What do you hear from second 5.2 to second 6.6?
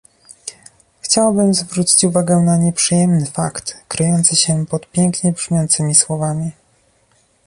brzmiącymi słowami